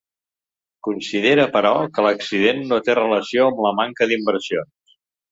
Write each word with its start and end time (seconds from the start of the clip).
Considera, 0.85 1.43
però, 1.57 1.73
que 1.97 2.05
l’accident 2.05 2.63
no 2.71 2.79
té 2.87 2.95
relació 3.01 3.45
amb 3.51 3.61
la 3.67 3.73
manca 3.81 4.09
d’inversions. 4.13 4.97